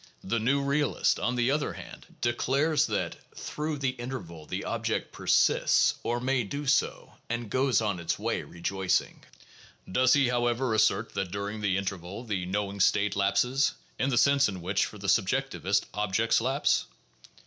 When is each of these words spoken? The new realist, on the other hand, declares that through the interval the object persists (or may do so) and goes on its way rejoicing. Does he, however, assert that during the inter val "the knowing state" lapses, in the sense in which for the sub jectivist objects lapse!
The 0.23 0.39
new 0.39 0.63
realist, 0.63 1.19
on 1.19 1.35
the 1.35 1.51
other 1.51 1.73
hand, 1.73 2.07
declares 2.21 2.87
that 2.87 3.17
through 3.37 3.77
the 3.77 3.91
interval 3.91 4.47
the 4.47 4.63
object 4.65 5.11
persists 5.11 5.93
(or 6.01 6.19
may 6.19 6.43
do 6.43 6.65
so) 6.65 7.13
and 7.29 7.51
goes 7.51 7.81
on 7.81 7.99
its 7.99 8.17
way 8.17 8.41
rejoicing. 8.41 9.23
Does 9.91 10.13
he, 10.13 10.29
however, 10.29 10.73
assert 10.73 11.13
that 11.13 11.29
during 11.29 11.61
the 11.61 11.77
inter 11.77 11.97
val 11.97 12.23
"the 12.23 12.47
knowing 12.47 12.79
state" 12.79 13.15
lapses, 13.15 13.75
in 13.99 14.09
the 14.09 14.17
sense 14.17 14.49
in 14.49 14.63
which 14.63 14.85
for 14.87 14.97
the 14.97 15.07
sub 15.07 15.27
jectivist 15.27 15.83
objects 15.93 16.41
lapse! 16.41 16.87